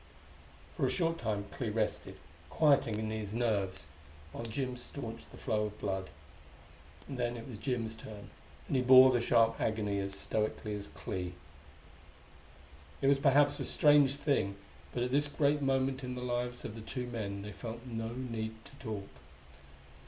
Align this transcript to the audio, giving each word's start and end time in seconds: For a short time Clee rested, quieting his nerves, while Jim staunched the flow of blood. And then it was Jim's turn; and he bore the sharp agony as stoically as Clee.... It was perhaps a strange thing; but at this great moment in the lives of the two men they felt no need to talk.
For 0.77 0.87
a 0.87 0.89
short 0.89 1.19
time 1.19 1.45
Clee 1.51 1.69
rested, 1.69 2.17
quieting 2.49 2.95
his 3.11 3.33
nerves, 3.33 3.85
while 4.31 4.45
Jim 4.45 4.75
staunched 4.75 5.29
the 5.29 5.37
flow 5.37 5.65
of 5.67 5.77
blood. 5.79 6.09
And 7.07 7.19
then 7.19 7.37
it 7.37 7.47
was 7.47 7.59
Jim's 7.59 7.93
turn; 7.95 8.31
and 8.65 8.75
he 8.75 8.81
bore 8.81 9.11
the 9.11 9.21
sharp 9.21 9.61
agony 9.61 9.99
as 9.99 10.17
stoically 10.19 10.73
as 10.73 10.87
Clee.... 10.87 11.33
It 12.99 13.05
was 13.09 13.19
perhaps 13.19 13.59
a 13.59 13.63
strange 13.65 14.15
thing; 14.15 14.55
but 14.91 15.03
at 15.03 15.11
this 15.11 15.27
great 15.27 15.61
moment 15.61 16.03
in 16.03 16.15
the 16.15 16.23
lives 16.23 16.65
of 16.65 16.73
the 16.73 16.81
two 16.81 17.05
men 17.05 17.43
they 17.43 17.51
felt 17.51 17.85
no 17.85 18.07
need 18.09 18.55
to 18.65 18.75
talk. 18.83 19.07